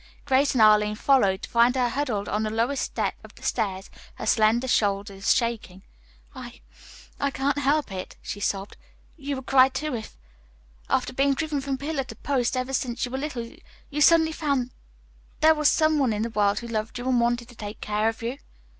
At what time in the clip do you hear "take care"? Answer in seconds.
17.55-18.09